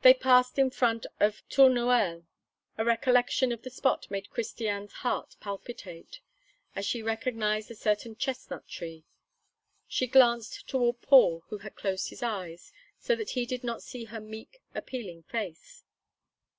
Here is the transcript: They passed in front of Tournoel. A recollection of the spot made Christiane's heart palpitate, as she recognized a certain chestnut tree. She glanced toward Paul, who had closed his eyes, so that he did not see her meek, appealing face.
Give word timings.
They 0.00 0.14
passed 0.14 0.58
in 0.58 0.70
front 0.70 1.04
of 1.20 1.46
Tournoel. 1.50 2.24
A 2.78 2.84
recollection 2.86 3.52
of 3.52 3.60
the 3.60 3.68
spot 3.68 4.10
made 4.10 4.30
Christiane's 4.30 4.94
heart 5.04 5.36
palpitate, 5.40 6.20
as 6.74 6.86
she 6.86 7.02
recognized 7.02 7.70
a 7.70 7.74
certain 7.74 8.16
chestnut 8.16 8.66
tree. 8.66 9.04
She 9.86 10.06
glanced 10.06 10.66
toward 10.66 11.02
Paul, 11.02 11.44
who 11.48 11.58
had 11.58 11.76
closed 11.76 12.08
his 12.08 12.22
eyes, 12.22 12.72
so 12.98 13.14
that 13.14 13.32
he 13.32 13.44
did 13.44 13.62
not 13.62 13.82
see 13.82 14.04
her 14.04 14.20
meek, 14.20 14.62
appealing 14.74 15.24
face. 15.24 15.84